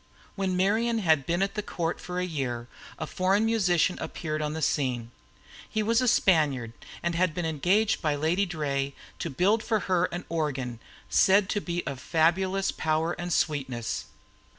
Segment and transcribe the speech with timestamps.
[0.35, 2.67] When Marian had been at the Court for a year,
[2.97, 5.11] a foreign musician appeared on the scene.
[5.69, 10.05] He was a Spaniard, and had been engaged by Lady Draye to build for her
[10.05, 14.05] an organ said to be of fabulous power and sweetness.